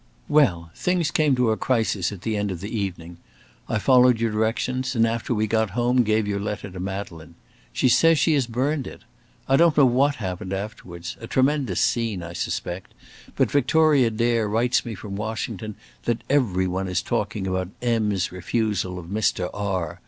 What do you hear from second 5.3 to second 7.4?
we got home gave your letter to Madeleine.